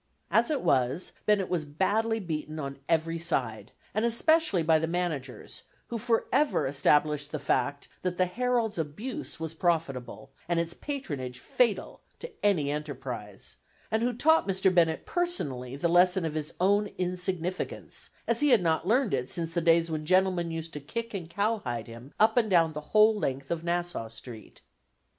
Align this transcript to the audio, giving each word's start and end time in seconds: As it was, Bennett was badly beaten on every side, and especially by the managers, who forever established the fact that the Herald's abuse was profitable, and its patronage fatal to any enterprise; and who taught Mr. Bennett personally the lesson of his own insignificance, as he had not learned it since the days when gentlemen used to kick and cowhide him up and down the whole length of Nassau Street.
As 0.31 0.49
it 0.49 0.61
was, 0.61 1.11
Bennett 1.27 1.47
was 1.47 1.63
badly 1.63 2.19
beaten 2.19 2.57
on 2.57 2.79
every 2.89 3.19
side, 3.19 3.71
and 3.93 4.03
especially 4.03 4.63
by 4.63 4.79
the 4.79 4.87
managers, 4.87 5.61
who 5.89 5.99
forever 5.99 6.65
established 6.65 7.29
the 7.31 7.37
fact 7.37 7.87
that 8.01 8.17
the 8.17 8.25
Herald's 8.25 8.79
abuse 8.79 9.39
was 9.39 9.53
profitable, 9.53 10.31
and 10.49 10.59
its 10.59 10.73
patronage 10.73 11.37
fatal 11.37 12.01
to 12.17 12.31
any 12.43 12.71
enterprise; 12.71 13.57
and 13.91 14.01
who 14.01 14.11
taught 14.13 14.47
Mr. 14.47 14.73
Bennett 14.73 15.05
personally 15.05 15.75
the 15.75 15.87
lesson 15.87 16.25
of 16.25 16.33
his 16.33 16.51
own 16.59 16.87
insignificance, 16.97 18.09
as 18.25 18.39
he 18.39 18.49
had 18.49 18.63
not 18.63 18.87
learned 18.87 19.13
it 19.13 19.29
since 19.29 19.53
the 19.53 19.61
days 19.61 19.91
when 19.91 20.03
gentlemen 20.03 20.49
used 20.49 20.73
to 20.73 20.79
kick 20.79 21.13
and 21.13 21.29
cowhide 21.29 21.85
him 21.85 22.11
up 22.19 22.37
and 22.37 22.49
down 22.49 22.73
the 22.73 22.81
whole 22.89 23.13
length 23.13 23.51
of 23.51 23.63
Nassau 23.63 24.07
Street. 24.07 24.63